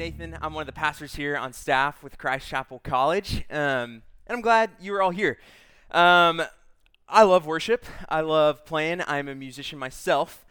[0.00, 0.38] Nathan.
[0.40, 4.40] I'm one of the pastors here on staff with Christ Chapel College, um, and I'm
[4.40, 5.36] glad you are all here.
[5.90, 6.40] Um,
[7.06, 7.84] I love worship.
[8.08, 9.02] I love playing.
[9.06, 10.46] I'm a musician myself.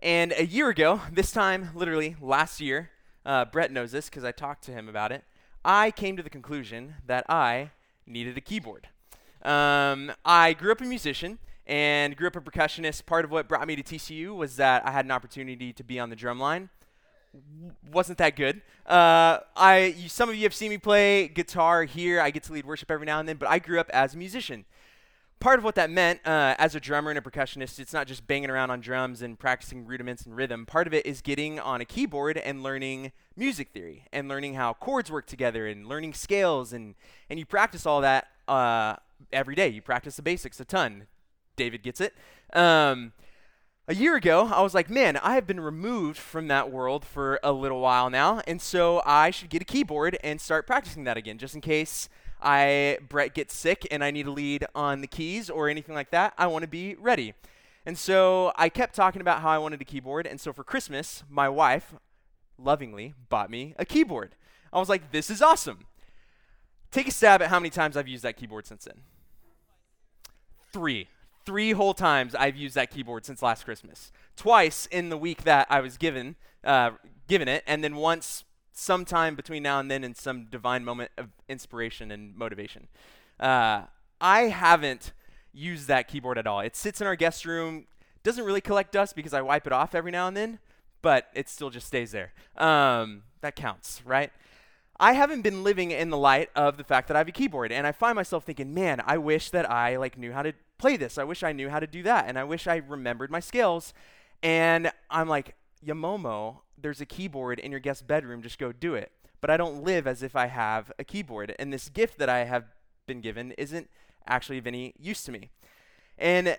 [0.00, 2.90] And a year ago, this time, literally last year,
[3.24, 5.22] uh, Brett knows this because I talked to him about it.
[5.64, 7.70] I came to the conclusion that I
[8.04, 8.88] needed a keyboard.
[9.44, 11.38] Um, I grew up a musician
[11.68, 13.06] and grew up a percussionist.
[13.06, 16.00] Part of what brought me to TCU was that I had an opportunity to be
[16.00, 16.70] on the drum line
[17.90, 18.62] wasn't that good.
[18.86, 22.20] Uh, I you, some of you have seen me play guitar here.
[22.20, 24.18] I get to lead worship every now and then, but I grew up as a
[24.18, 24.64] musician.
[25.40, 28.26] Part of what that meant uh, as a drummer and a percussionist, it's not just
[28.26, 30.66] banging around on drums and practicing rudiments and rhythm.
[30.66, 34.72] Part of it is getting on a keyboard and learning music theory and learning how
[34.74, 36.96] chords work together and learning scales and
[37.30, 38.96] and you practice all that uh,
[39.32, 39.68] every day.
[39.68, 41.06] You practice the basics a ton.
[41.54, 42.14] David gets it.
[42.52, 43.12] Um,
[43.88, 47.40] a year ago, I was like, man, I have been removed from that world for
[47.42, 51.16] a little while now, and so I should get a keyboard and start practicing that
[51.16, 52.10] again, just in case
[52.42, 56.10] I Brett gets sick and I need a lead on the keys or anything like
[56.10, 56.34] that.
[56.36, 57.32] I want to be ready.
[57.86, 61.24] And so I kept talking about how I wanted a keyboard, and so for Christmas,
[61.30, 61.94] my wife
[62.58, 64.34] lovingly bought me a keyboard.
[64.70, 65.86] I was like, this is awesome.
[66.90, 69.00] Take a stab at how many times I've used that keyboard since then.
[70.70, 71.08] Three
[71.48, 74.12] three whole times I've used that keyboard since last Christmas.
[74.36, 76.90] Twice in the week that I was given uh,
[77.26, 81.28] given it, and then once sometime between now and then in some divine moment of
[81.48, 82.86] inspiration and motivation.
[83.40, 83.84] Uh,
[84.20, 85.14] I haven't
[85.54, 86.60] used that keyboard at all.
[86.60, 87.86] It sits in our guest room,
[88.22, 90.58] doesn't really collect dust because I wipe it off every now and then,
[91.00, 92.34] but it still just stays there.
[92.58, 94.30] Um, that counts, right?
[95.00, 97.72] I haven't been living in the light of the fact that I have a keyboard,
[97.72, 100.96] and I find myself thinking, man, I wish that I like knew how to play
[100.96, 101.18] this.
[101.18, 102.26] I wish I knew how to do that.
[102.28, 103.92] And I wish I remembered my scales.
[104.42, 108.42] And I'm like, Yamomo, there's a keyboard in your guest bedroom.
[108.42, 109.12] Just go do it.
[109.40, 111.54] But I don't live as if I have a keyboard.
[111.58, 112.64] And this gift that I have
[113.06, 113.88] been given isn't
[114.26, 115.50] actually of any use to me.
[116.16, 116.56] And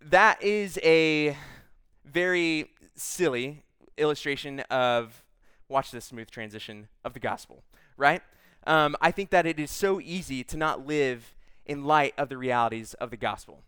[0.00, 1.36] that is a
[2.04, 3.62] very silly
[3.96, 5.22] illustration of,
[5.68, 7.62] watch this smooth transition, of the gospel,
[7.96, 8.22] right?
[8.66, 11.34] Um, I think that it is so easy to not live
[11.66, 13.62] in light of the realities of the gospel.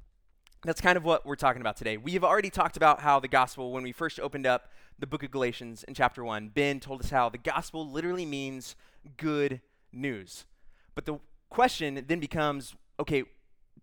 [0.65, 1.97] That's kind of what we're talking about today.
[1.97, 5.23] We have already talked about how the gospel, when we first opened up the book
[5.23, 8.75] of Galatians in chapter 1, Ben told us how the gospel literally means
[9.17, 9.61] good
[9.93, 10.47] news.
[10.95, 11.19] But the
[11.51, 13.25] question then becomes okay,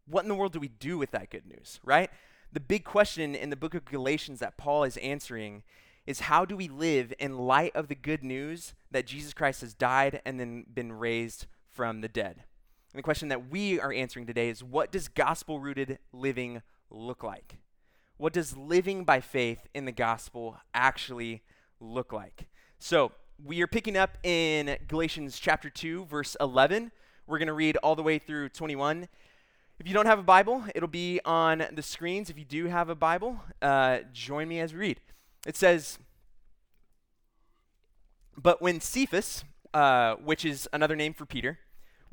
[0.07, 2.09] what in the world do we do with that good news, right?
[2.51, 5.63] The big question in the book of Galatians that Paul is answering
[6.05, 9.73] is how do we live in light of the good news that Jesus Christ has
[9.73, 12.43] died and then been raised from the dead?
[12.93, 16.61] And the question that we are answering today is what does gospel rooted living
[16.91, 17.57] look like?
[18.17, 21.41] What does living by faith in the gospel actually
[21.79, 22.47] look like?
[22.77, 23.11] So,
[23.43, 26.91] we are picking up in Galatians chapter 2, verse 11.
[27.25, 29.07] We're going to read all the way through 21.
[29.79, 32.29] If you don't have a Bible, it'll be on the screens.
[32.29, 35.01] If you do have a Bible, uh, join me as we read.
[35.47, 35.97] It says,
[38.37, 39.43] But when Cephas,
[39.73, 41.57] uh, which is another name for Peter,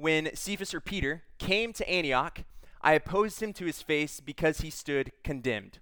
[0.01, 2.41] when Cephas or Peter came to Antioch,
[2.81, 5.79] I opposed him to his face because he stood condemned.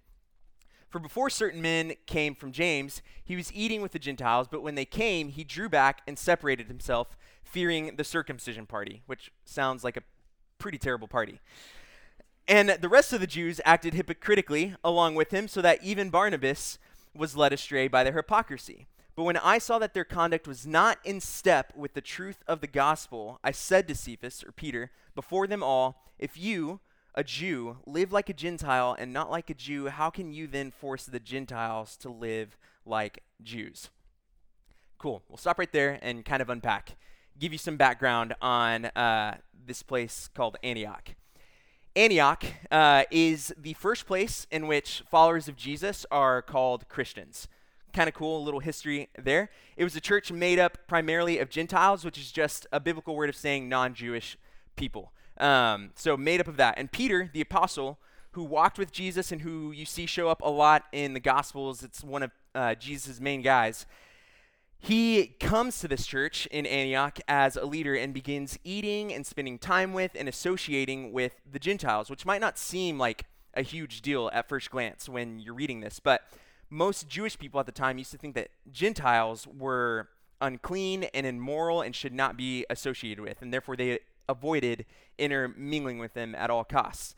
[0.89, 4.75] For before certain men came from James, he was eating with the Gentiles, but when
[4.75, 9.97] they came, he drew back and separated himself, fearing the circumcision party, which sounds like
[9.97, 10.03] a
[10.59, 11.41] pretty terrible party.
[12.49, 16.79] And the rest of the Jews acted hypocritically along with him, so that even Barnabas
[17.15, 18.87] was led astray by their hypocrisy.
[19.19, 22.61] But when I saw that their conduct was not in step with the truth of
[22.61, 26.79] the gospel, I said to Cephas, or Peter, before them all, If you,
[27.17, 30.71] a Jew, live like a Gentile and not like a Jew, how can you then
[30.71, 32.57] force the Gentiles to live
[32.87, 33.91] like Jews?
[34.99, 35.21] Cool.
[35.29, 36.95] We'll stop right there and kind of unpack,
[37.41, 41.17] give you some background on uh, this place called Antioch.
[41.97, 47.49] Antioch uh, is the first place in which followers of Jesus are called Christians
[47.99, 49.51] kind of cool, little history there.
[49.77, 53.29] It was a church made up primarily of Gentiles, which is just a biblical word
[53.29, 54.39] of saying non Jewish
[54.77, 55.11] people.
[55.37, 56.79] Um, so, made up of that.
[56.79, 57.99] And Peter, the apostle,
[58.33, 61.83] who walked with Jesus and who you see show up a lot in the Gospels,
[61.83, 63.85] it's one of uh, Jesus' main guys.
[64.79, 69.59] he comes to this church in Antioch as a leader and begins eating and spending
[69.59, 73.25] time with and associating with the Gentiles, which might not seem like
[73.55, 76.23] a huge deal at first glance when you're reading this, but
[76.71, 80.09] most Jewish people at the time used to think that Gentiles were
[80.41, 83.99] unclean and immoral and should not be associated with, and therefore they
[84.29, 84.85] avoided
[85.19, 87.15] intermingling with them at all costs.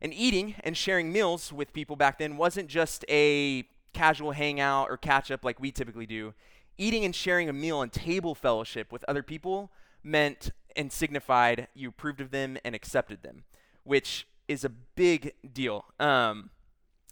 [0.00, 4.96] And eating and sharing meals with people back then wasn't just a casual hangout or
[4.96, 6.34] catch up like we typically do.
[6.76, 9.70] Eating and sharing a meal and table fellowship with other people
[10.04, 13.44] meant and signified you approved of them and accepted them,
[13.82, 15.86] which is a big deal.
[15.98, 16.50] Um,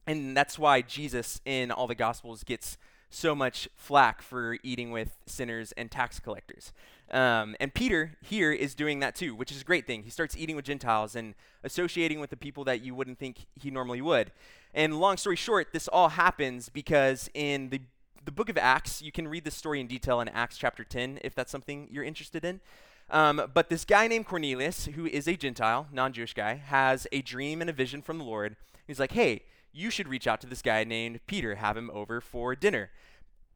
[0.06, 2.78] and that's why Jesus in all the Gospels gets
[3.10, 6.72] so much flack for eating with sinners and tax collectors.
[7.10, 10.02] Um, and Peter here is doing that too, which is a great thing.
[10.02, 13.70] He starts eating with Gentiles and associating with the people that you wouldn't think he
[13.70, 14.32] normally would.
[14.74, 17.80] And long story short, this all happens because in the
[18.24, 21.20] the book of Acts, you can read this story in detail in Acts chapter 10
[21.22, 22.60] if that's something you're interested in.
[23.08, 27.22] Um, but this guy named Cornelius, who is a Gentile, non Jewish guy, has a
[27.22, 28.56] dream and a vision from the Lord.
[28.88, 29.42] He's like, hey,
[29.76, 32.90] you should reach out to this guy named Peter, have him over for dinner.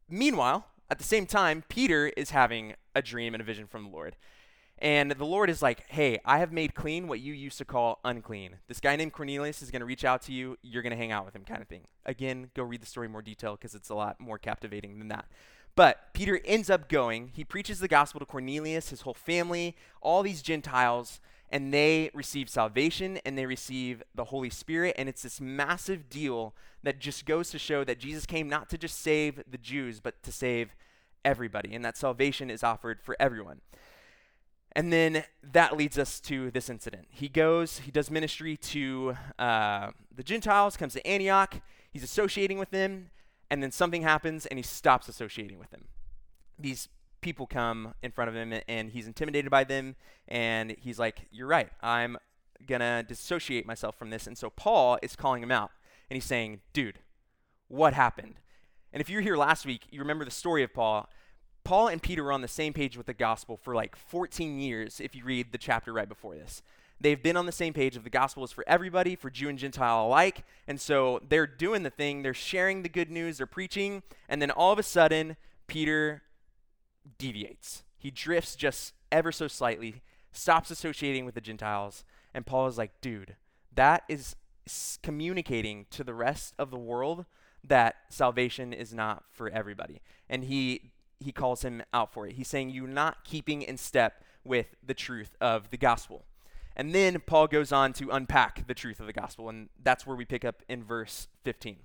[0.08, 3.90] Meanwhile, at the same time, Peter is having a dream and a vision from the
[3.90, 4.16] Lord.
[4.78, 8.00] And the Lord is like, hey, I have made clean what you used to call
[8.04, 8.56] unclean.
[8.66, 10.58] This guy named Cornelius is going to reach out to you.
[10.62, 11.82] You're going to hang out with him, kind of thing.
[12.04, 15.26] Again, go read the story more detail because it's a lot more captivating than that.
[15.76, 17.30] But Peter ends up going.
[17.34, 21.20] He preaches the gospel to Cornelius, his whole family, all these Gentiles,
[21.50, 24.94] and they receive salvation and they receive the Holy Spirit.
[24.96, 28.78] And it's this massive deal that just goes to show that Jesus came not to
[28.78, 30.74] just save the Jews, but to save
[31.24, 33.60] everybody, and that salvation is offered for everyone.
[34.72, 37.08] And then that leads us to this incident.
[37.10, 41.60] He goes, he does ministry to uh, the Gentiles, comes to Antioch,
[41.90, 43.10] he's associating with them,
[43.50, 45.86] and then something happens and he stops associating with them.
[46.58, 46.88] These
[47.20, 49.96] people come in front of him and he's intimidated by them
[50.28, 52.16] and he's like, You're right, I'm
[52.66, 54.26] gonna dissociate myself from this.
[54.26, 55.70] And so Paul is calling him out
[56.08, 57.00] and he's saying, Dude,
[57.68, 58.34] what happened?
[58.92, 61.08] And if you were here last week, you remember the story of Paul.
[61.62, 65.00] Paul and Peter were on the same page with the gospel for like 14 years
[65.00, 66.62] if you read the chapter right before this.
[67.00, 69.58] They've been on the same page of the gospel is for everybody, for Jew and
[69.58, 70.44] Gentile alike.
[70.66, 74.50] And so they're doing the thing, they're sharing the good news, they're preaching, and then
[74.50, 76.22] all of a sudden, Peter
[77.18, 77.82] deviates.
[77.96, 80.02] He drifts just ever so slightly,
[80.32, 82.04] stops associating with the Gentiles,
[82.34, 83.36] and Paul is like, dude,
[83.74, 84.36] that is
[85.02, 87.26] communicating to the rest of the world
[87.64, 90.00] that salvation is not for everybody.
[90.28, 90.92] And he
[91.22, 92.36] he calls him out for it.
[92.36, 96.24] He's saying you're not keeping in step with the truth of the gospel.
[96.74, 100.16] And then Paul goes on to unpack the truth of the gospel, and that's where
[100.16, 101.76] we pick up in verse 15.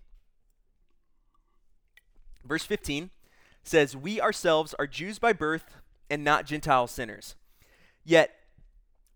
[2.45, 3.09] Verse 15
[3.67, 5.75] says, We ourselves are Jews by birth
[6.09, 7.35] and not Gentile sinners.
[8.03, 8.31] Yet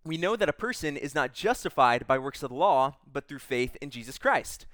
[0.03, 3.39] we know that a person is not justified by works of the law, but through
[3.39, 4.65] faith in Jesus Christ.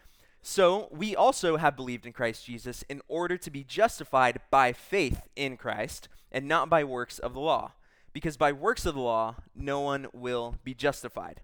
[0.42, 5.22] So we also have believed in Christ Jesus in order to be justified by faith
[5.36, 7.74] in Christ and not by works of the law.
[8.14, 11.42] Because by works of the law, no one will be justified.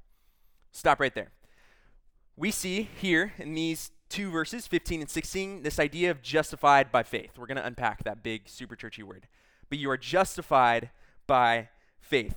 [0.72, 1.32] Stop right there.
[2.38, 7.02] We see here in these two verses, 15 and 16, this idea of justified by
[7.02, 7.32] faith.
[7.38, 9.26] We're going to unpack that big, super churchy word.
[9.70, 10.92] But you are justified
[11.26, 11.70] by
[12.00, 12.36] faith.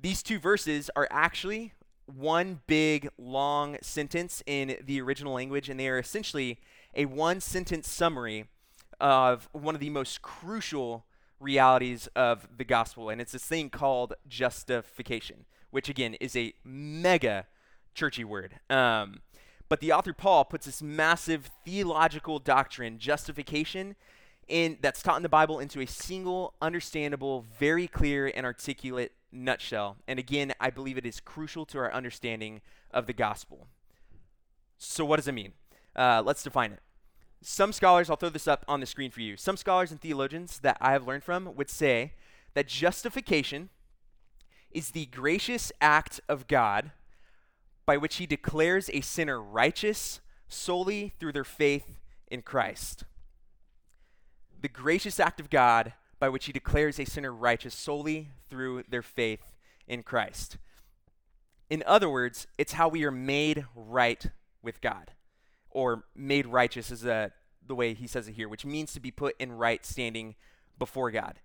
[0.00, 1.72] These two verses are actually
[2.04, 6.60] one big, long sentence in the original language, and they are essentially
[6.94, 8.44] a one sentence summary
[9.00, 11.06] of one of the most crucial
[11.40, 13.08] realities of the gospel.
[13.08, 17.46] And it's this thing called justification, which again is a mega
[17.94, 18.60] churchy word.
[18.68, 19.20] Um,
[19.68, 23.96] but the author Paul puts this massive theological doctrine, justification,
[24.48, 29.96] in that's taught in the Bible into a single, understandable, very clear and articulate nutshell.
[30.06, 32.60] And again, I believe it is crucial to our understanding
[32.92, 33.66] of the gospel.
[34.78, 35.52] So, what does it mean?
[35.94, 36.80] Uh, let's define it.
[37.42, 39.36] Some scholars, I'll throw this up on the screen for you.
[39.36, 42.12] Some scholars and theologians that I have learned from would say
[42.54, 43.70] that justification
[44.70, 46.92] is the gracious act of God
[47.86, 53.04] by which he declares a sinner righteous solely through their faith in Christ.
[54.60, 59.02] The gracious act of God by which he declares a sinner righteous solely through their
[59.02, 59.54] faith
[59.86, 60.58] in Christ.
[61.68, 64.26] In other words, it's how we are made right
[64.62, 65.12] with God,
[65.70, 67.32] or made righteous is a,
[67.66, 70.36] the way he says it here, which means to be put in right standing
[70.78, 71.40] before God.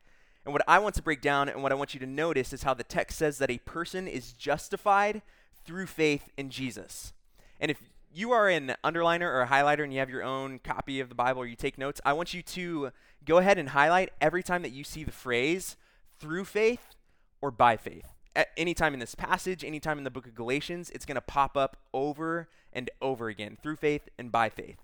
[0.45, 2.63] And what I want to break down and what I want you to notice is
[2.63, 5.21] how the text says that a person is justified
[5.65, 7.13] through faith in Jesus.
[7.59, 7.77] And if
[8.13, 11.15] you are an underliner or a highlighter and you have your own copy of the
[11.15, 12.91] Bible or you take notes, I want you to
[13.25, 15.77] go ahead and highlight every time that you see the phrase
[16.19, 16.95] through faith
[17.41, 18.13] or by faith.
[18.35, 21.21] At any time in this passage, anytime in the book of Galatians, it's going to
[21.21, 24.77] pop up over and over again through faith and by faith.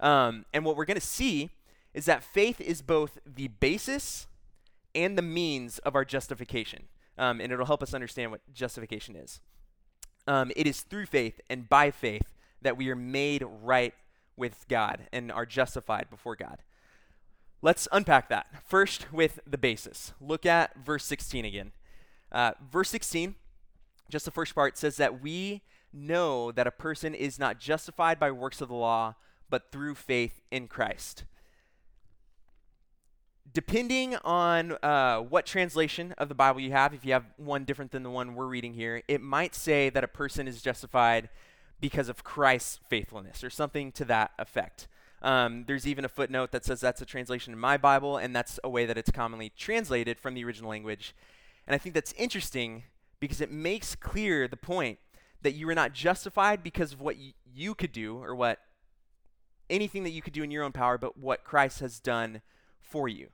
[0.00, 1.50] Um, and what we're going to see
[1.94, 4.26] is that faith is both the basis
[4.94, 6.84] and the means of our justification.
[7.16, 9.40] Um, and it'll help us understand what justification is.
[10.28, 13.94] Um, it is through faith and by faith that we are made right
[14.36, 16.58] with God and are justified before God.
[17.62, 18.46] Let's unpack that.
[18.62, 20.12] First, with the basis.
[20.20, 21.72] Look at verse 16 again.
[22.30, 23.36] Uh, verse 16,
[24.10, 25.62] just the first part, says that we
[25.94, 29.14] know that a person is not justified by works of the law,
[29.48, 31.24] but through faith in Christ.
[33.52, 37.92] Depending on uh, what translation of the Bible you have, if you have one different
[37.92, 41.28] than the one we're reading here, it might say that a person is justified
[41.80, 44.88] because of Christ's faithfulness or something to that effect.
[45.22, 48.60] Um, there's even a footnote that says that's a translation in my Bible, and that's
[48.62, 51.14] a way that it's commonly translated from the original language.
[51.66, 52.84] And I think that's interesting
[53.20, 54.98] because it makes clear the point
[55.42, 58.60] that you are not justified because of what y- you could do or what
[59.70, 62.42] anything that you could do in your own power, but what Christ has done
[62.80, 63.28] for you.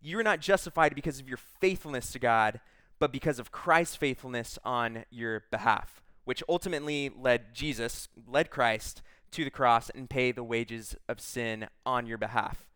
[0.00, 2.60] You're not justified because of your faithfulness to God,
[2.98, 9.02] but because of Christ's faithfulness on your behalf, which ultimately led Jesus, led Christ
[9.32, 12.68] to the cross and pay the wages of sin on your behalf.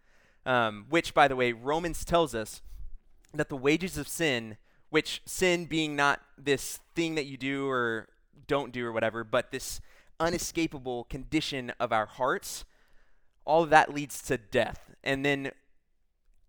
[0.47, 2.61] Um, which, by the way, Romans tells us
[3.33, 4.57] that the wages of sin,
[4.91, 8.09] which sin being not this thing that you do or
[8.47, 9.81] don't do or whatever, but this
[10.21, 12.65] unescapable condition of our hearts,
[13.45, 14.91] all of that leads to death.
[15.03, 15.51] And then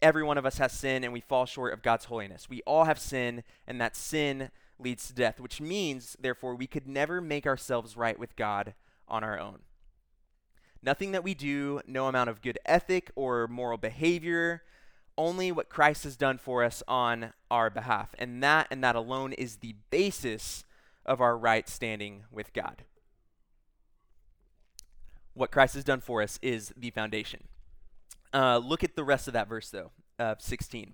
[0.06, 2.48] every one of us has sin and we fall short of God's holiness.
[2.48, 6.88] We all have sin, and that sin leads to death, which means, therefore, we could
[6.88, 8.76] never make ourselves right with God
[9.08, 9.62] on our own.
[10.84, 14.62] Nothing that we do, no amount of good ethic or moral behavior,
[15.18, 18.14] only what Christ has done for us on our behalf.
[18.20, 20.66] And that and that alone is the basis
[21.04, 22.84] of our right standing with God.
[25.34, 27.46] What Christ has done for us is the foundation.
[28.36, 30.94] Uh, look at the rest of that verse, though, uh, 16.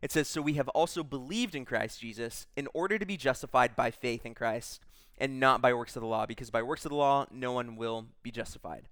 [0.00, 3.76] It says, So we have also believed in Christ Jesus in order to be justified
[3.76, 4.80] by faith in Christ
[5.18, 7.76] and not by works of the law, because by works of the law no one
[7.76, 8.88] will be justified.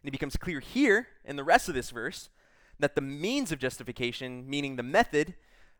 [0.00, 2.28] And it becomes clear here in the rest of this verse
[2.78, 5.34] that the means of justification, meaning the method,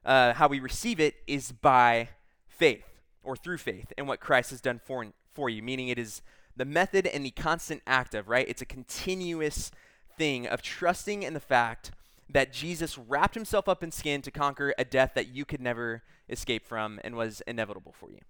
[0.05, 2.09] uh, how we receive it, is by
[2.49, 2.85] faith
[3.23, 6.21] or through faith and what Christ has done for, for you, meaning it is
[6.57, 8.49] the method and the constant act of, right?
[8.49, 9.71] It's a continuous
[10.17, 11.93] thing of trusting in the fact
[12.29, 16.03] that Jesus wrapped himself up in skin to conquer a death that you could never
[16.29, 18.21] escape from and was inevitable for you.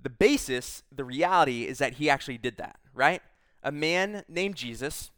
[0.00, 3.22] The basis, the reality, is that he actually did that, right?
[3.62, 5.10] a man named Jesus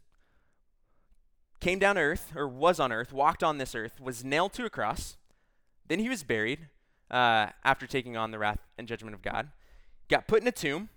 [1.59, 4.69] came down earth, or was on earth, walked on this earth, was nailed to a
[4.69, 5.17] cross.
[5.87, 6.67] Then he was buried
[7.09, 9.49] uh, after taking on the wrath and judgment of God,
[10.09, 10.89] got put in a tomb,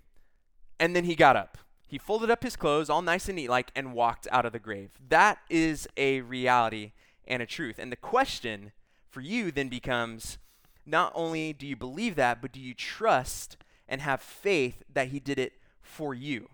[0.79, 1.57] and then he got up.
[1.89, 4.59] He folded up his clothes, all nice and neat like, and walked out of the
[4.59, 4.91] grave.
[5.09, 6.93] That is a reality
[7.27, 7.79] and a truth.
[7.79, 8.71] And the question
[9.09, 10.37] for you then becomes
[10.85, 15.19] not only do you believe that, but do you trust and have faith that he
[15.19, 16.49] did it for you?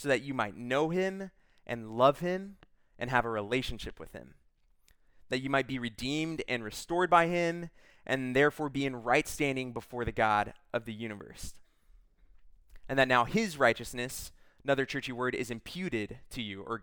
[0.00, 1.30] so that you might know him
[1.66, 2.56] and love him
[2.98, 4.34] and have a relationship with him.
[5.28, 7.68] That you might be redeemed and restored by him
[8.06, 11.54] and therefore be in right standing before the God of the universe.
[12.88, 14.32] And that now his righteousness,
[14.64, 16.82] another churchy word, is imputed to you or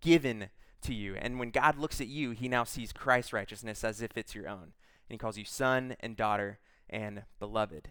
[0.00, 0.50] given
[0.82, 1.16] to you.
[1.16, 4.48] And when God looks at you, he now sees Christ's righteousness as if it's your
[4.48, 4.62] own.
[4.62, 6.58] And he calls you son and daughter
[6.88, 7.90] and beloved.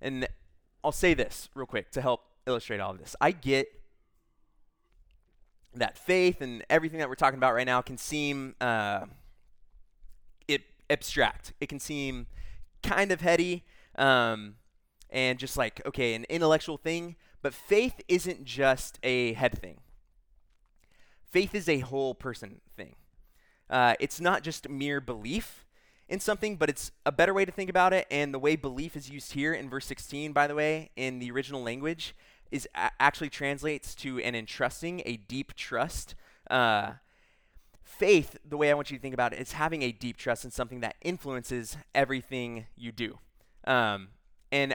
[0.00, 0.28] And
[0.82, 3.16] I'll say this real quick to help illustrate all of this.
[3.20, 3.68] I get
[5.74, 9.06] that faith and everything that we're talking about right now can seem uh,
[10.46, 11.52] it abstract.
[11.60, 12.26] It can seem
[12.82, 13.64] kind of heady
[13.96, 14.56] um,
[15.10, 17.16] and just like okay, an intellectual thing.
[17.44, 19.80] But faith isn't just a head thing.
[21.30, 22.94] Faith is a whole person thing.
[23.68, 25.66] Uh, it's not just mere belief
[26.08, 28.06] in something, but it's a better way to think about it.
[28.10, 31.30] And the way belief is used here in verse 16, by the way, in the
[31.32, 32.14] original language,
[32.50, 36.14] is a- actually translates to an entrusting, a deep trust.
[36.50, 36.92] Uh,
[37.82, 40.46] faith, the way I want you to think about it, is having a deep trust
[40.46, 43.18] in something that influences everything you do.
[43.66, 44.08] Um,
[44.50, 44.74] and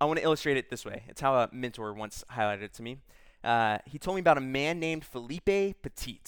[0.00, 1.02] I want to illustrate it this way.
[1.08, 2.98] It's how a mentor once highlighted it to me.
[3.42, 6.20] Uh, he told me about a man named Philippe Petit.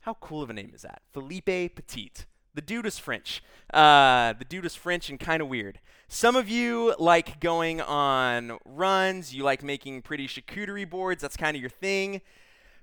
[0.00, 1.02] How cool of a name is that?
[1.12, 2.12] Philippe Petit.
[2.54, 3.42] The dude is French.
[3.72, 5.80] Uh, the dude is French and kind of weird.
[6.08, 9.34] Some of you like going on runs.
[9.34, 11.20] You like making pretty charcuterie boards.
[11.20, 12.20] That's kind of your thing.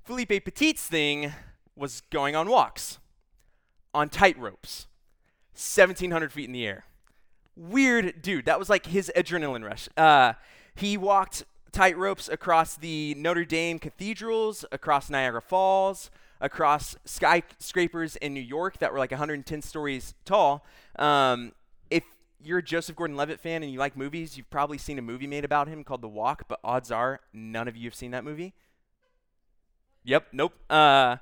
[0.04, 1.32] Philippe Petit's thing
[1.76, 2.98] was going on walks,
[3.94, 4.88] on tight ropes,
[5.54, 6.86] 1,700 feet in the air.
[7.56, 8.46] Weird dude.
[8.46, 9.90] That was like his adrenaline rush.
[9.98, 10.34] Uh,
[10.76, 18.34] he walked tight ropes across the Notre Dame cathedrals, across Niagara Falls, across skyscrapers in
[18.34, 20.66] New York that were like 110 stories tall.
[20.98, 21.54] Um,
[21.90, 22.04] if
[22.44, 25.46] you're a Joseph Gordon-Levitt fan and you like movies, you've probably seen a movie made
[25.46, 28.54] about him called The Walk, but odds are none of you have seen that movie.
[30.04, 30.54] Yep, nope.
[30.70, 31.18] Uh,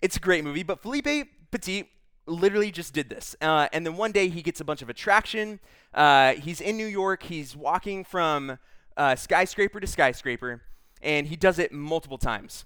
[0.00, 1.88] it's a great movie, but Philippe Petit
[2.26, 3.36] literally just did this.
[3.40, 5.60] Uh, and then one day he gets a bunch of attraction.
[5.92, 7.24] Uh, he's in New York.
[7.24, 8.58] He's walking from
[8.96, 10.62] uh, skyscraper to skyscraper,
[11.02, 12.64] and he does it multiple times,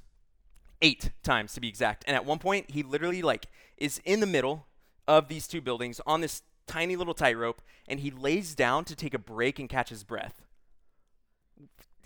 [0.82, 2.04] eight times to be exact.
[2.06, 3.46] And at one point, he literally like
[3.76, 4.66] is in the middle
[5.06, 9.14] of these two buildings on this tiny little tightrope, and he lays down to take
[9.14, 10.42] a break and catch his breath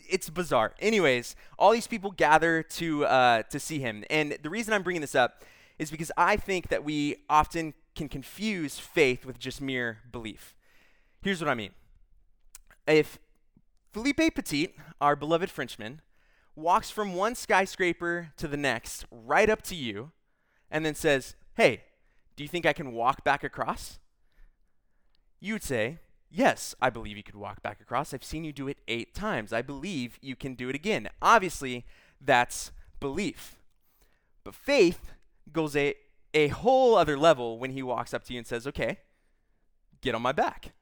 [0.09, 0.75] it's bizarre.
[0.81, 5.03] Anyways, all these people gather to uh, to see him, and the reason I'm bringing
[5.03, 5.45] this up
[5.79, 10.55] is because I think that we often can confuse faith with just mere belief.
[11.23, 11.71] Here's what I mean:
[12.87, 13.19] if
[13.93, 16.01] Philippe Petit, our beloved Frenchman,
[16.55, 20.13] walks from one skyscraper to the next, right up to you,
[20.71, 21.83] and then says, "Hey,
[22.37, 23.99] do you think I can walk back across?"
[25.41, 25.99] You would say,
[26.31, 28.13] Yes, I believe you could walk back across.
[28.13, 29.53] I've seen you do it eight times.
[29.53, 31.09] I believe you can do it again.
[31.23, 31.87] Obviously,
[32.21, 32.71] that's
[33.01, 33.57] belief.
[34.45, 35.13] But faith
[35.53, 35.95] goes a,
[36.35, 38.99] a whole other level when he walks up to you and says, Okay,
[40.01, 40.73] get on my back.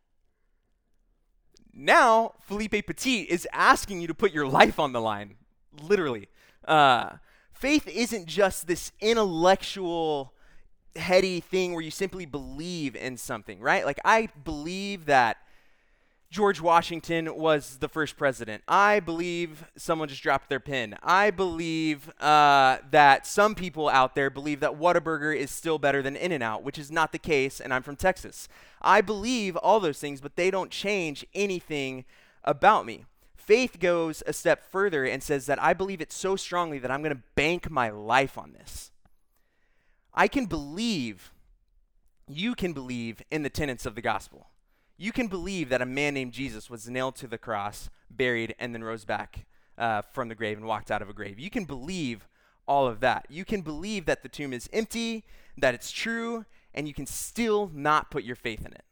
[1.73, 5.35] Now, Philippe Petit is asking you to put your life on the line,
[5.83, 6.29] literally.
[6.67, 7.17] Uh,
[7.53, 10.33] faith isn't just this intellectual
[10.97, 13.85] heady thing where you simply believe in something, right?
[13.85, 15.37] Like, I believe that
[16.37, 18.63] George Washington was the first president.
[18.69, 20.95] I believe someone just dropped their pin.
[21.03, 26.15] I believe uh, that some people out there believe that Whataburger is still better than
[26.15, 28.49] In N Out, which is not the case, and I'm from Texas.
[28.83, 32.05] I believe all those things, but they don't change anything
[32.45, 33.07] about me.
[33.35, 37.01] Faith goes a step further and says that I believe it so strongly that I'm
[37.01, 38.91] going to bank my life on this.
[40.13, 41.33] I can believe,
[42.29, 44.49] you can believe in the tenets of the gospel.
[44.99, 48.75] You can believe that a man named Jesus was nailed to the cross, buried, and
[48.75, 51.39] then rose back uh, from the grave and walked out of a grave.
[51.39, 52.29] You can believe
[52.67, 53.27] all of that.
[53.29, 55.25] You can believe that the tomb is empty,
[55.57, 58.85] that it's true, and you can still not put your faith in it.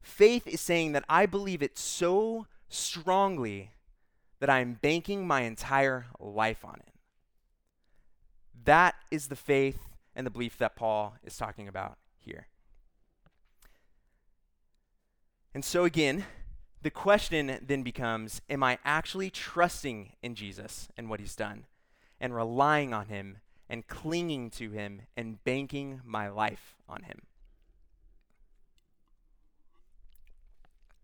[0.00, 3.72] Faith is saying that I believe it so strongly
[4.40, 6.94] that I'm banking my entire life on it.
[8.64, 9.80] That is the faith
[10.14, 12.46] and the belief that Paul is talking about here.
[15.54, 16.24] And so, again,
[16.82, 21.66] the question then becomes Am I actually trusting in Jesus and what he's done,
[22.20, 27.22] and relying on him, and clinging to him, and banking my life on him?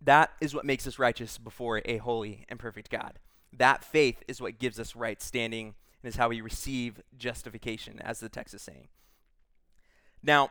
[0.01, 3.19] That is what makes us righteous before a holy and perfect God.
[3.57, 8.21] That faith is what gives us right standing and is how we receive justification, as
[8.21, 8.89] the text is saying.
[10.23, 10.51] Now,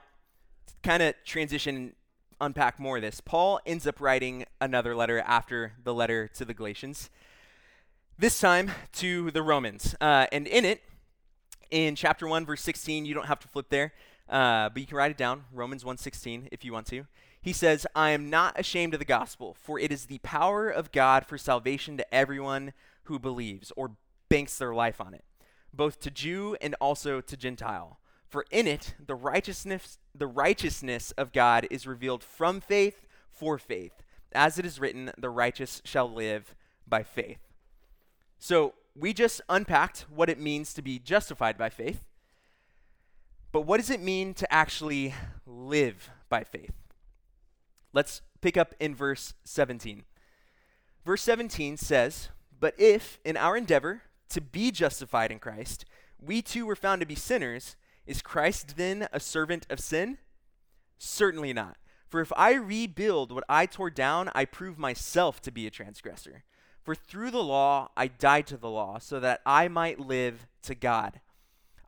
[0.82, 1.94] kind of transition,
[2.46, 3.22] unpack more of this.
[3.22, 7.10] Paul ends up writing another letter after the letter to the Galatians,
[8.18, 9.96] this time to the Romans.
[10.00, 10.82] Uh, and in it,
[11.72, 13.94] in chapter 1, verse 16, you don't have to flip there,
[14.30, 17.06] uh, but you can write it down, Romans 1.16, if you want to.
[17.42, 20.92] He says, I am not ashamed of the gospel, for it is the power of
[20.92, 23.92] God for salvation to everyone who believes or
[24.30, 25.24] banks their life on it
[25.74, 28.00] both to Jew and also to Gentile.
[28.34, 34.02] For in it the righteousness the righteousness of God is revealed from faith for faith.
[34.32, 36.56] As it is written, the righteous shall live
[36.88, 37.38] by faith.
[38.40, 42.06] So, we just unpacked what it means to be justified by faith.
[43.52, 45.14] But what does it mean to actually
[45.46, 46.74] live by faith?
[47.94, 50.06] Let's pick up in verse 17.
[51.06, 55.86] Verse 17 says, But if in our endeavor to be justified in Christ,
[56.20, 60.18] we too were found to be sinners, is Christ then a servant of sin?
[60.98, 61.78] Certainly not.
[62.08, 66.44] For if I rebuild what I tore down, I prove myself to be a transgressor.
[66.84, 70.76] For through the law I died to the law, so that I might live to
[70.76, 71.22] God.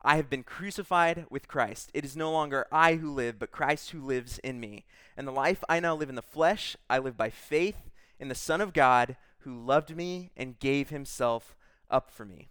[0.02, 1.90] I have been crucified with Christ.
[1.92, 4.84] It is no longer I who live, but Christ who lives in me.
[5.16, 8.34] And the life I now live in the flesh, I live by faith in the
[8.34, 11.56] Son of God, who loved me and gave himself
[11.90, 12.48] up for me.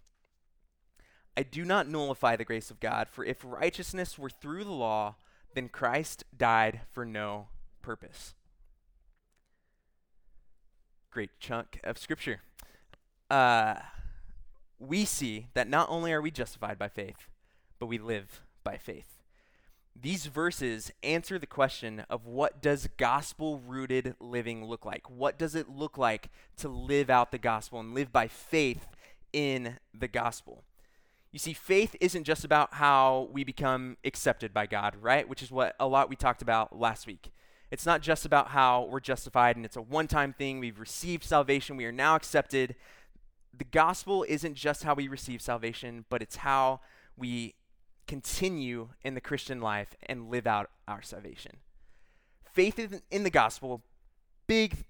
[1.38, 5.15] I do not nullify the grace of God, for if righteousness were through the law,
[5.54, 7.48] then Christ died for no
[7.82, 8.34] purpose.
[11.12, 12.41] Great chunk of scripture.
[13.30, 13.76] Uh,
[14.80, 17.28] we see that not only are we justified by faith,
[17.80, 19.15] but we live by faith.
[20.00, 25.10] These verses answer the question of what does gospel rooted living look like?
[25.10, 28.88] What does it look like to live out the gospel and live by faith
[29.32, 30.63] in the gospel?
[31.36, 35.28] You see, faith isn't just about how we become accepted by God, right?
[35.28, 37.30] Which is what a lot we talked about last week.
[37.71, 40.62] It's not just about how we're justified and it's a one time thing.
[40.62, 42.76] We've received salvation, we are now accepted.
[43.54, 46.80] The gospel isn't just how we receive salvation, but it's how
[47.17, 47.56] we
[48.08, 51.58] continue in the Christian life and live out our salvation.
[52.54, 52.80] Faith
[53.12, 53.84] in the gospel,
[54.48, 54.86] big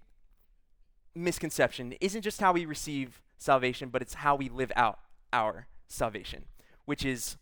[1.16, 5.00] misconception, isn't just how we receive salvation, but it's how we live out
[5.34, 6.46] our salvation,
[6.86, 7.38] which is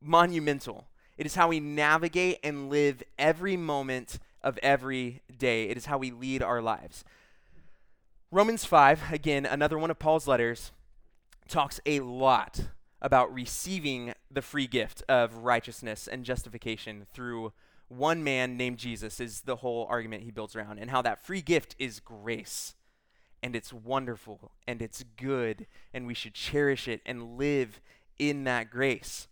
[0.00, 0.86] monumental.
[1.16, 5.68] It is how we navigate and live every moment of every day.
[5.68, 7.04] It is how we lead our lives.
[8.30, 10.72] Romans 5, again, another one of Paul's letters,
[11.48, 12.60] talks a lot
[13.00, 17.52] about receiving the free gift of righteousness and justification through
[17.88, 21.40] one man named Jesus, is the whole argument he builds around, and how that free
[21.40, 22.74] gift is grace.
[23.42, 27.80] And it's wonderful and it's good, and we should cherish it and live
[28.18, 29.28] in that grace.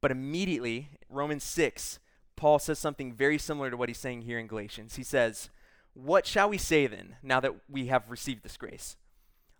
[0.00, 1.98] But immediately, Romans 6,
[2.36, 4.96] Paul says something very similar to what he's saying here in Galatians.
[4.96, 5.48] He says,
[5.94, 8.96] What shall we say then, now that we have received this grace?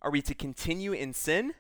[0.03, 1.55] Are we to continue in sin?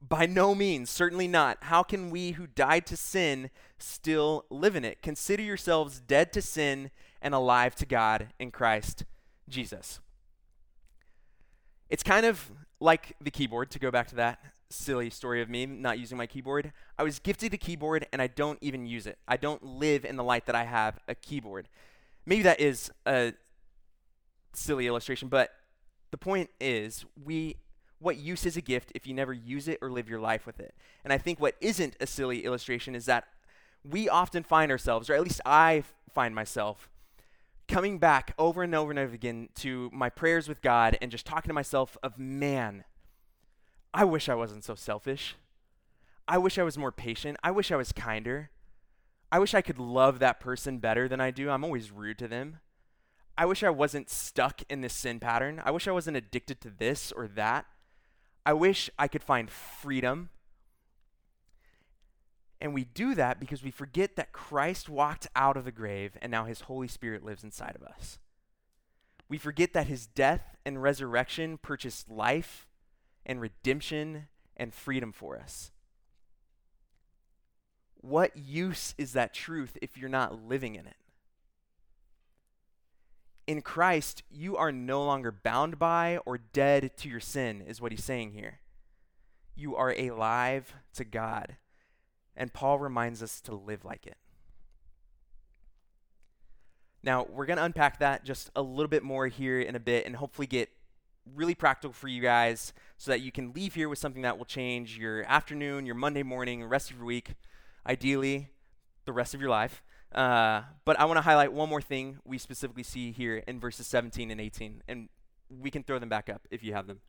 [0.00, 1.58] By no means, certainly not.
[1.62, 5.02] How can we who died to sin still live in it?
[5.02, 9.04] Consider yourselves dead to sin and alive to God in Christ
[9.48, 10.00] Jesus.
[11.88, 15.64] It's kind of like the keyboard, to go back to that silly story of me
[15.64, 16.72] not using my keyboard.
[16.98, 19.18] I was gifted a keyboard and I don't even use it.
[19.28, 21.68] I don't live in the light that I have a keyboard.
[22.26, 23.32] Maybe that is a
[24.52, 25.52] silly illustration, but
[26.10, 27.56] the point is we
[27.98, 30.60] what use is a gift if you never use it or live your life with
[30.60, 30.74] it?
[31.02, 33.24] And I think what isn't a silly illustration is that
[33.82, 36.90] we often find ourselves, or at least I find myself,
[37.68, 41.26] coming back over and over and over again to my prayers with God and just
[41.26, 42.84] talking to myself of, man,
[43.92, 45.36] I wish I wasn't so selfish.
[46.28, 47.38] I wish I was more patient.
[47.42, 48.50] I wish I was kinder.
[49.30, 51.50] I wish I could love that person better than I do.
[51.50, 52.58] I'm always rude to them.
[53.38, 55.60] I wish I wasn't stuck in this sin pattern.
[55.64, 57.66] I wish I wasn't addicted to this or that.
[58.46, 60.30] I wish I could find freedom.
[62.60, 66.30] And we do that because we forget that Christ walked out of the grave and
[66.30, 68.18] now his Holy Spirit lives inside of us.
[69.28, 72.66] We forget that his death and resurrection purchased life
[73.24, 75.72] and redemption and freedom for us.
[77.96, 80.96] What use is that truth if you're not living in it?
[83.46, 87.92] in Christ, you are no longer bound by or dead to your sin, is what
[87.92, 88.60] he's saying here.
[89.54, 91.56] You are alive to God.
[92.36, 94.16] And Paul reminds us to live like it.
[97.02, 100.06] Now, we're going to unpack that just a little bit more here in a bit
[100.06, 100.70] and hopefully get
[101.34, 104.44] really practical for you guys so that you can leave here with something that will
[104.44, 107.34] change your afternoon, your Monday morning, the rest of your week,
[107.86, 108.48] ideally,
[109.04, 109.82] the rest of your life.
[110.12, 113.86] Uh, but I want to highlight one more thing we specifically see here in verses
[113.86, 115.08] 17 and 18, and
[115.48, 117.00] we can throw them back up if you have them.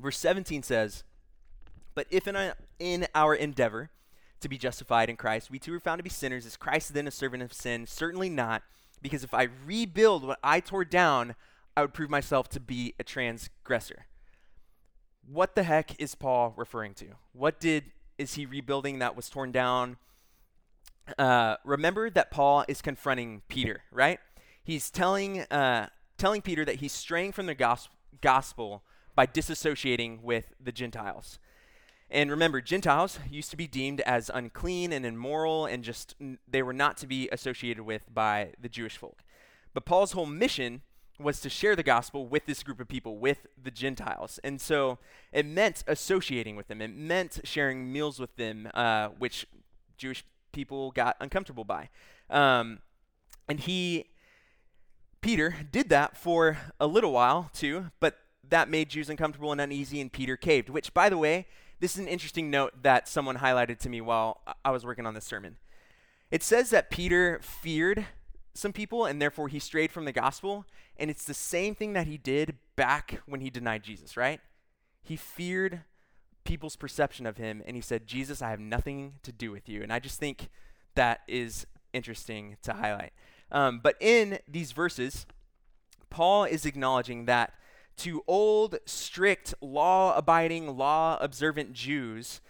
[0.00, 1.04] Verse 17 says,
[1.94, 3.90] But if in, a, in our endeavor
[4.40, 7.06] to be justified in Christ, we too are found to be sinners, is Christ then
[7.06, 7.86] a servant of sin?
[7.86, 8.62] Certainly not,
[9.00, 11.34] because if I rebuild what I tore down,
[11.76, 14.06] I would prove myself to be a transgressor.
[15.30, 17.06] What the heck is Paul referring to?
[17.32, 17.84] What did
[18.18, 19.96] is he rebuilding that was torn down?
[21.18, 24.18] uh, remember that Paul is confronting Peter, right?
[24.62, 27.88] He's telling, uh, telling Peter that he's straying from the gos-
[28.20, 28.82] gospel
[29.14, 31.38] by disassociating with the Gentiles.
[32.12, 36.14] And remember, Gentiles used to be deemed as unclean and immoral, and just
[36.46, 39.24] they were not to be associated with by the Jewish folk.
[39.72, 40.82] But Paul's whole mission
[41.18, 44.38] was to share the gospel with this group of people, with the Gentiles.
[44.44, 44.98] And so
[45.32, 49.46] it meant associating with them, it meant sharing meals with them, uh, which
[49.96, 50.22] Jewish
[50.52, 51.88] people got uncomfortable by.
[52.28, 52.80] Um,
[53.48, 54.10] and he,
[55.22, 59.98] Peter, did that for a little while too, but that made Jews uncomfortable and uneasy,
[59.98, 60.68] and Peter caved.
[60.68, 61.46] Which, by the way,
[61.82, 65.14] this is an interesting note that someone highlighted to me while I was working on
[65.14, 65.56] this sermon.
[66.30, 68.06] It says that Peter feared
[68.54, 70.64] some people and therefore he strayed from the gospel,
[70.96, 74.40] and it's the same thing that he did back when he denied Jesus, right?
[75.02, 75.80] He feared
[76.44, 79.82] people's perception of him and he said, Jesus, I have nothing to do with you.
[79.82, 80.50] And I just think
[80.94, 83.12] that is interesting to highlight.
[83.50, 85.26] Um, but in these verses,
[86.10, 87.54] Paul is acknowledging that
[87.98, 92.40] to old, strict, law abiding, law observant Jews,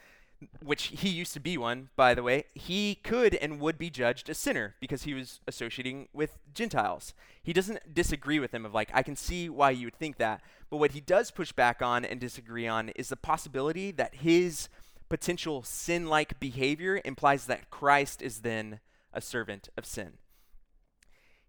[0.62, 4.28] which he used to be one, by the way, he could and would be judged
[4.28, 7.14] a sinner because he was associating with Gentiles.
[7.42, 10.40] He doesn't disagree with him of like, I can see why you would think that.
[10.70, 14.68] But what he does push back on and disagree on is the possibility that his
[15.08, 18.80] potential sin like behavior implies that Christ is then
[19.12, 20.14] a servant of sin.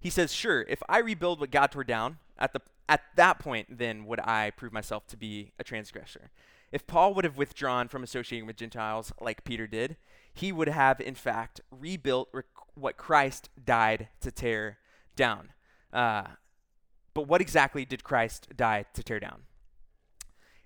[0.04, 3.78] He says, Sure, if I rebuild what God tore down, at, the, at that point,
[3.78, 6.30] then would I prove myself to be a transgressor.
[6.74, 9.96] If Paul would have withdrawn from associating with Gentiles like Peter did,
[10.34, 14.78] he would have, in fact, rebuilt rec- what Christ died to tear
[15.16, 15.54] down.
[15.94, 16.24] Uh,
[17.14, 19.44] but what exactly did Christ die to tear down?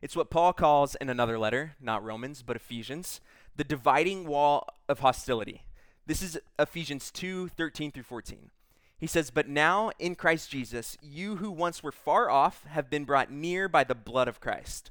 [0.02, 3.21] It's what Paul calls in another letter, not Romans, but Ephesians,
[3.56, 5.62] the dividing wall of hostility.
[6.08, 8.50] This is Ephesians 2 13 through 14.
[8.98, 13.06] He says, But now in Christ Jesus, you who once were far off have been
[13.06, 14.90] brought near by the blood of Christ.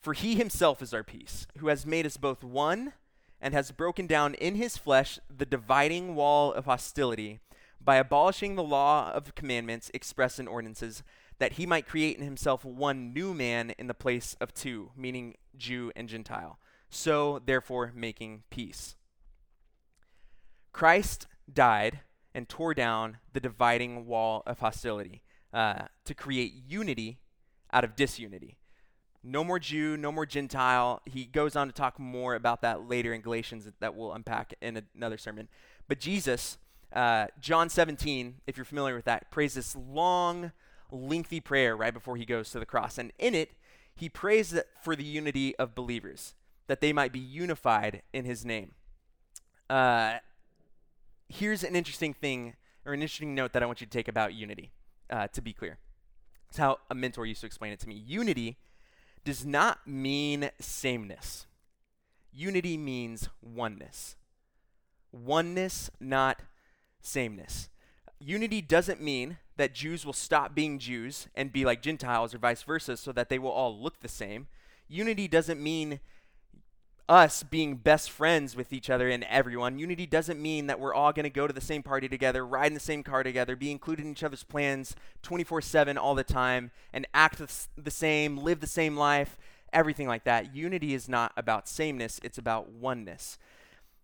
[0.00, 2.92] For he himself is our peace, who has made us both one
[3.40, 7.40] and has broken down in his flesh the dividing wall of hostility
[7.80, 11.02] by abolishing the law of commandments expressed in ordinances,
[11.38, 15.34] that he might create in himself one new man in the place of two, meaning
[15.56, 18.96] Jew and Gentile, so therefore making peace.
[20.72, 22.00] Christ died
[22.34, 27.18] and tore down the dividing wall of hostility uh, to create unity
[27.72, 28.58] out of disunity
[29.24, 31.00] no more Jew, no more Gentile.
[31.06, 34.82] He goes on to talk more about that later in Galatians that we'll unpack in
[34.94, 35.48] another sermon.
[35.88, 36.58] But Jesus,
[36.92, 40.52] uh, John 17, if you're familiar with that, prays this long,
[40.90, 42.98] lengthy prayer right before he goes to the cross.
[42.98, 43.52] And in it,
[43.96, 46.34] he prays for the unity of believers,
[46.66, 48.72] that they might be unified in his name.
[49.70, 50.18] Uh,
[51.28, 54.34] here's an interesting thing, or an interesting note that I want you to take about
[54.34, 54.72] unity,
[55.10, 55.78] uh, to be clear.
[56.48, 57.94] It's how a mentor used to explain it to me.
[57.94, 58.58] Unity
[59.24, 61.46] does not mean sameness.
[62.32, 64.16] Unity means oneness.
[65.12, 66.40] Oneness, not
[67.00, 67.68] sameness.
[68.18, 72.62] Unity doesn't mean that Jews will stop being Jews and be like Gentiles or vice
[72.62, 74.48] versa so that they will all look the same.
[74.88, 76.00] Unity doesn't mean
[77.08, 79.78] us being best friends with each other and everyone.
[79.78, 82.68] Unity doesn't mean that we're all going to go to the same party together, ride
[82.68, 86.24] in the same car together, be included in each other's plans 24 7 all the
[86.24, 87.40] time, and act
[87.76, 89.36] the same, live the same life,
[89.72, 90.54] everything like that.
[90.54, 93.38] Unity is not about sameness, it's about oneness.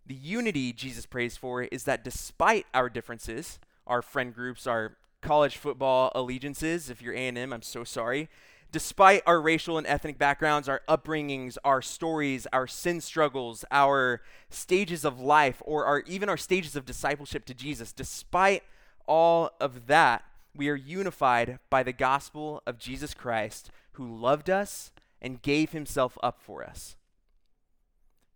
[0.06, 5.56] The unity Jesus prays for is that despite our differences, our friend groups, our college
[5.56, 8.28] football allegiances, if you're A&M, I'm so sorry,
[8.72, 15.04] despite our racial and ethnic backgrounds, our upbringings, our stories, our sin struggles, our stages
[15.04, 18.62] of life, or our, even our stages of discipleship to Jesus, despite
[19.06, 24.92] all of that, we are unified by the gospel of Jesus Christ, who loved us
[25.20, 26.96] and gave himself up for us.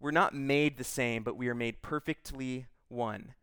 [0.01, 3.35] We're not made the same, but we are made perfectly one.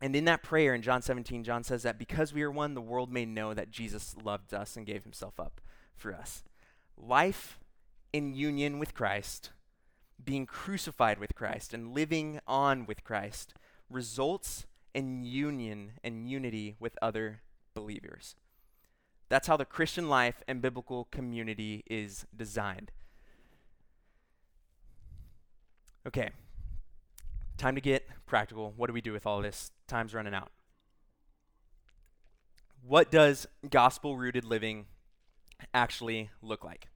[0.00, 2.80] And in that prayer in John 17, John says that because we are one, the
[2.80, 5.60] world may know that Jesus loved us and gave himself up
[5.96, 6.44] for us.
[6.96, 7.58] Life
[8.12, 9.50] in union with Christ,
[10.22, 13.54] being crucified with Christ, and living on with Christ
[13.90, 17.42] results in union and unity with other
[17.74, 18.36] believers.
[19.28, 22.90] That's how the Christian life and biblical community is designed.
[26.06, 26.30] Okay,
[27.58, 28.72] time to get practical.
[28.76, 29.72] What do we do with all this?
[29.88, 30.50] Time's running out.
[32.86, 34.86] What does gospel rooted living
[35.74, 36.88] actually look like?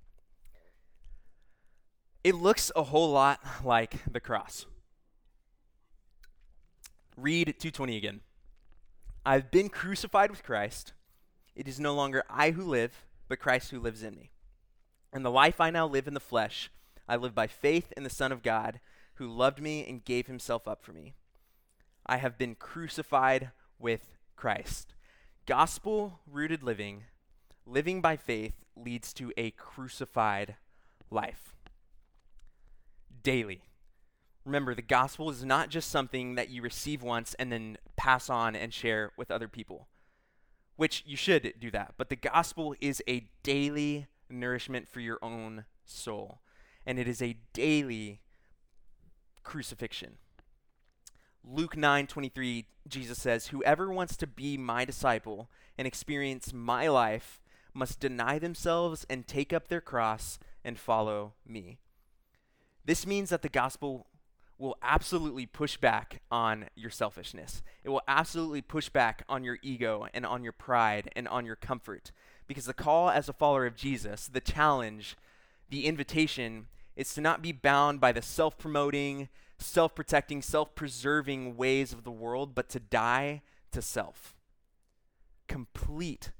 [2.22, 4.66] It looks a whole lot like the cross.
[7.16, 8.20] Read 220 again.
[9.26, 10.92] I've been crucified with Christ.
[11.54, 14.30] It is no longer I who live, but Christ who lives in me.
[15.12, 16.70] And the life I now live in the flesh,
[17.08, 18.80] I live by faith in the Son of God,
[19.16, 21.14] who loved me and gave himself up for me.
[22.06, 24.94] I have been crucified with Christ.
[25.46, 27.04] Gospel rooted living,
[27.66, 30.56] living by faith, leads to a crucified
[31.10, 31.54] life.
[33.22, 33.62] Daily.
[34.44, 38.56] Remember, the gospel is not just something that you receive once and then pass on
[38.56, 39.86] and share with other people,
[40.76, 41.94] which you should do that.
[41.96, 46.40] But the gospel is a daily nourishment for your own soul,
[46.84, 48.20] and it is a daily
[49.44, 50.18] crucifixion.
[51.44, 57.40] Luke 9:23 Jesus says, "Whoever wants to be my disciple and experience my life
[57.74, 61.78] must deny themselves and take up their cross and follow me.
[62.84, 64.06] This means that the gospel
[64.58, 67.62] will absolutely push back on your selfishness.
[67.82, 71.56] It will absolutely push back on your ego and on your pride and on your
[71.56, 72.12] comfort.
[72.46, 75.16] Because the call as a follower of Jesus, the challenge,
[75.68, 79.28] the invitation, is to not be bound by the self promoting,
[79.62, 84.34] self protecting, self preserving ways of the world, but to die to self.
[85.48, 86.32] Complete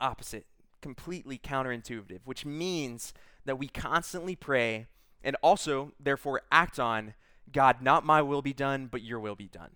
[0.00, 0.46] opposite,
[0.80, 3.12] completely counterintuitive, which means
[3.44, 4.86] that we constantly pray
[5.22, 7.14] and also, therefore, act on
[7.52, 9.70] God, not my will be done, but your will be done.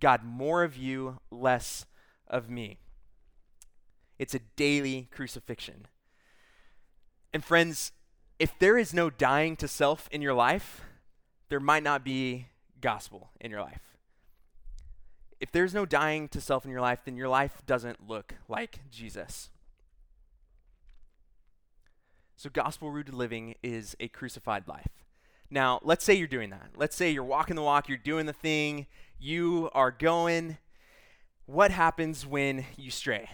[0.00, 1.86] God, more of you, less
[2.26, 2.78] of me.
[4.18, 5.86] It's a daily crucifixion.
[7.32, 7.92] And friends,
[8.38, 10.82] if there is no dying to self in your life,
[11.48, 12.46] there might not be
[12.80, 13.80] gospel in your life.
[15.40, 18.80] If there's no dying to self in your life, then your life doesn't look like
[18.90, 19.50] Jesus.
[22.36, 25.04] So, gospel rooted living is a crucified life.
[25.50, 26.70] Now, let's say you're doing that.
[26.76, 28.86] Let's say you're walking the walk, you're doing the thing,
[29.18, 30.58] you are going.
[31.46, 33.30] What happens when you stray?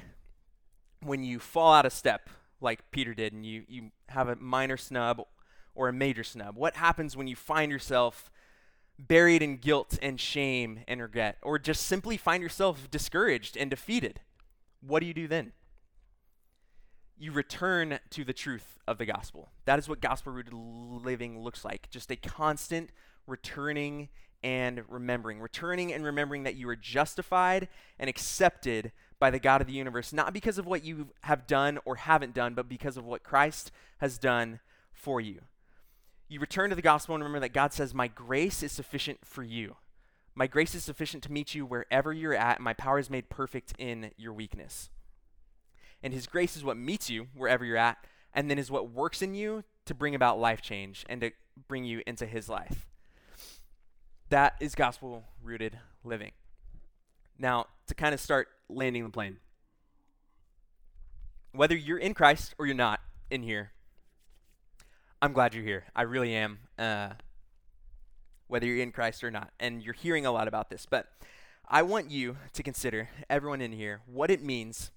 [1.02, 2.28] When you fall out of step,
[2.60, 5.22] like Peter did, and you, you have a minor snub
[5.80, 6.56] or a major snub?
[6.56, 8.30] What happens when you find yourself
[8.98, 14.20] buried in guilt and shame and regret, or just simply find yourself discouraged and defeated?
[14.80, 15.52] What do you do then?
[17.20, 19.50] you return to the truth of the gospel.
[19.66, 21.90] That is what gospel rooted living looks like.
[21.90, 22.90] Just a constant
[23.26, 24.08] returning
[24.42, 25.38] and remembering.
[25.38, 30.14] Returning and remembering that you are justified and accepted by the God of the universe,
[30.14, 33.70] not because of what you have done or haven't done, but because of what Christ
[33.98, 34.60] has done
[34.94, 35.42] for you.
[36.30, 39.42] You return to the gospel and remember that God says, My grace is sufficient for
[39.42, 39.74] you.
[40.36, 43.28] My grace is sufficient to meet you wherever you're at, and my power is made
[43.28, 44.90] perfect in your weakness.
[46.04, 47.98] And His grace is what meets you wherever you're at,
[48.32, 51.32] and then is what works in you to bring about life change and to
[51.66, 52.86] bring you into His life.
[54.28, 56.30] That is gospel rooted living.
[57.40, 59.38] Now, to kind of start landing the plane,
[61.50, 63.00] whether you're in Christ or you're not
[63.32, 63.72] in here,
[65.22, 65.84] I'm glad you're here.
[65.94, 66.60] I really am.
[66.78, 67.10] Uh,
[68.48, 71.12] whether you're in Christ or not, and you're hearing a lot about this, but
[71.68, 74.90] I want you to consider, everyone in here, what it means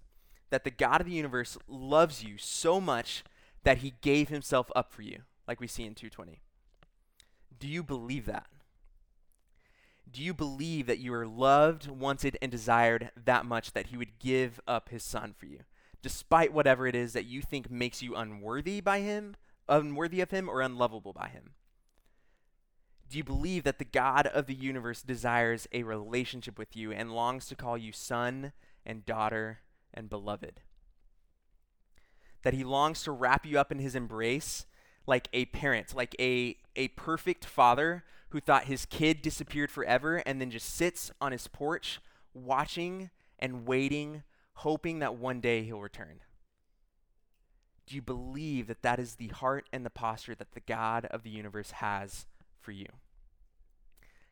[0.50, 3.24] that the God of the universe loves you so much
[3.64, 6.40] that he gave himself up for you, like we see in 220.
[7.60, 8.48] Do you believe that?
[10.10, 14.20] Do you believe that you are loved, wanted, and desired that much that he would
[14.20, 15.60] give up his son for you,
[16.02, 19.36] despite whatever it is that you think makes you unworthy by him,
[19.68, 21.52] unworthy of him, or unlovable by him?
[23.10, 27.14] Do you believe that the God of the universe desires a relationship with you and
[27.14, 28.54] longs to call you son
[28.86, 29.60] and daughter
[29.94, 30.62] and beloved.
[32.44, 34.66] That he longs to wrap you up in his embrace
[35.06, 40.42] like a parent, like a, a perfect father who thought his kid disappeared forever and
[40.42, 42.00] then just sits on his porch
[42.34, 44.24] watching and waiting,
[44.56, 46.22] hoping that one day he'll return.
[47.86, 51.24] Do you believe that that is the heart and the posture that the God of
[51.24, 52.26] the universe has
[52.60, 52.88] for you?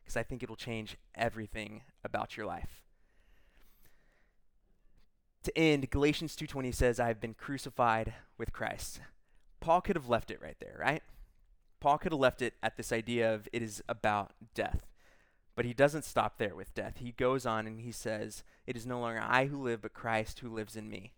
[0.02, 2.82] Because I think it'll change everything about your life
[5.42, 9.00] to end, Galatians 2:20 says, "I have been crucified with Christ."
[9.60, 11.02] Paul could have left it right there, right?
[11.80, 14.86] Paul could have left it at this idea of it is about death.
[15.54, 16.98] But he doesn't stop there with death.
[16.98, 20.40] He goes on and he says, "It is no longer I who live, but Christ
[20.40, 21.12] who lives in me."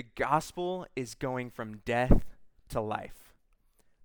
[0.00, 2.24] The gospel is going from death
[2.70, 3.34] to life.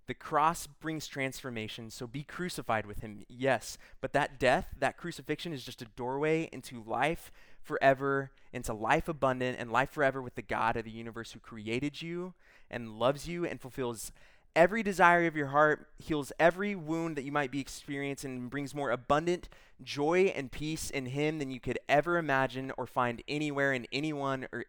[0.08, 3.78] The cross brings transformation, so be crucified with him, yes.
[4.02, 7.32] But that death, that crucifixion, is just a doorway into life
[7.62, 12.02] forever, into life abundant and life forever with the God of the universe who created
[12.02, 12.34] you
[12.70, 14.12] and loves you and fulfills
[14.54, 18.76] every desire of your heart, heals every wound that you might be experiencing, and brings
[18.76, 19.48] more abundant
[19.82, 24.48] joy and peace in Him than you could ever imagine or find anywhere in anyone
[24.52, 24.66] or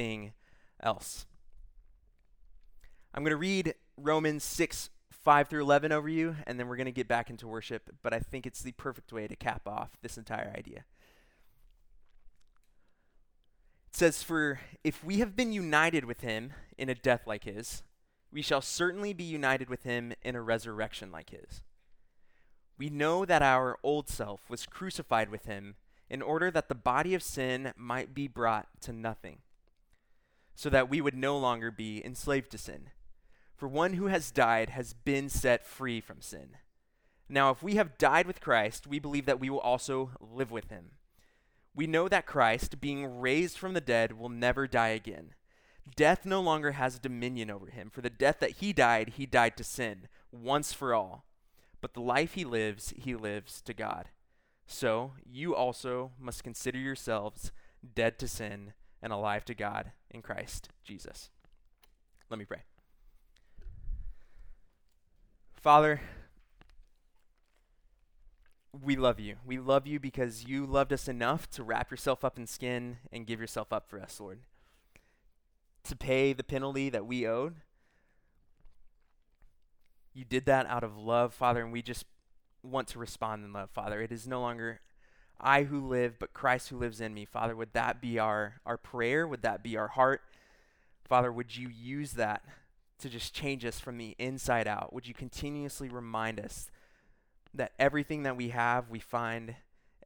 [0.00, 0.32] anything
[0.82, 1.26] else.
[3.12, 6.86] I'm going to read Romans 6 5 through 11 over you, and then we're going
[6.86, 9.90] to get back into worship, but I think it's the perfect way to cap off
[10.00, 10.84] this entire idea.
[13.88, 17.82] It says, For if we have been united with him in a death like his,
[18.32, 21.60] we shall certainly be united with him in a resurrection like his.
[22.78, 25.74] We know that our old self was crucified with him
[26.08, 29.38] in order that the body of sin might be brought to nothing,
[30.54, 32.90] so that we would no longer be enslaved to sin.
[33.56, 36.56] For one who has died has been set free from sin.
[37.28, 40.68] Now, if we have died with Christ, we believe that we will also live with
[40.68, 40.92] him
[41.74, 45.34] we know that Christ, being raised from the dead, will never die again.
[45.96, 47.90] Death no longer has dominion over him.
[47.90, 51.24] For the death that he died, he died to sin, once for all.
[51.80, 54.08] But the life he lives, he lives to God.
[54.66, 57.50] So you also must consider yourselves
[57.94, 61.30] dead to sin and alive to God in Christ Jesus.
[62.28, 62.62] Let me pray.
[65.52, 66.00] Father,
[68.72, 69.36] we love you.
[69.44, 73.26] We love you because you loved us enough to wrap yourself up in skin and
[73.26, 74.40] give yourself up for us, Lord.
[75.84, 77.56] To pay the penalty that we owed.
[80.14, 82.04] You did that out of love, Father, and we just
[82.62, 84.00] want to respond in love, Father.
[84.00, 84.80] It is no longer
[85.42, 87.24] I who live, but Christ who lives in me.
[87.24, 89.26] Father, would that be our, our prayer?
[89.26, 90.22] Would that be our heart?
[91.04, 92.44] Father, would you use that
[93.00, 94.92] to just change us from the inside out?
[94.92, 96.70] Would you continuously remind us
[97.54, 99.56] that everything that we have, we find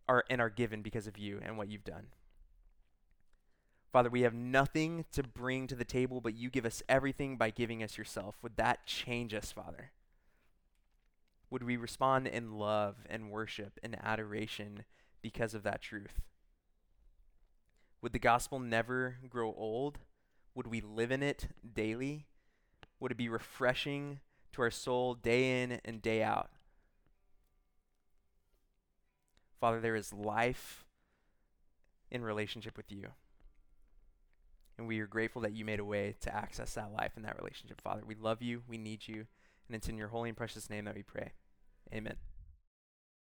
[0.09, 2.07] are, and are given because of you and what you've done?
[3.93, 7.51] Father, we have nothing to bring to the table, but you give us everything by
[7.51, 8.37] giving us yourself.
[8.43, 9.93] Would that change us, Father?
[11.51, 14.85] Would we respond in love and worship and adoration
[15.24, 16.20] because of that truth?
[18.02, 19.98] Would the gospel never grow old?
[20.54, 22.26] Would we live in it daily?
[23.00, 24.20] Would it be refreshing
[24.52, 26.50] to our soul day in and day out?
[29.58, 30.84] Father, there is life
[32.10, 33.08] in relationship with you.
[34.76, 37.38] And we are grateful that you made a way to access that life and that
[37.38, 38.02] relationship, Father.
[38.06, 38.62] We love you.
[38.68, 39.24] We need you.
[39.68, 41.32] And it's in your holy and precious name that we pray.
[41.94, 42.16] Amen.